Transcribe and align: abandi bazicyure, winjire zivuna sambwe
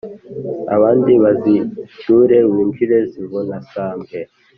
abandi 0.75 1.11
bazicyure, 1.23 2.37
winjire 2.51 2.97
zivuna 3.11 3.55
sambwe 3.71 4.17